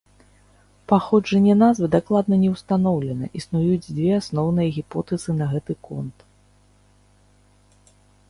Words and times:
Паходжанне 0.91 1.53
назвы 1.63 1.89
дакладна 1.95 2.35
не 2.43 2.49
ўстаноўлена, 2.55 3.25
існуюць 3.39 3.85
дзве 3.95 4.11
асноўныя 4.21 4.73
гіпотэзы 4.77 5.31
на 5.41 5.45
гэты 5.51 5.73
конт. 5.89 6.25